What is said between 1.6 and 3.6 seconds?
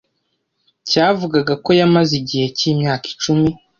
ko yamaze igihe cy’imyaka icumi